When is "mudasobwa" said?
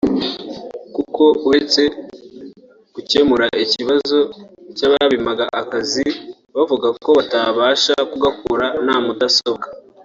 9.05-9.67